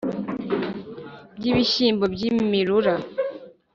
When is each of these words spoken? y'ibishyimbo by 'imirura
y'ibishyimbo 1.41 2.05
by 2.13 2.21
'imirura 2.27 2.93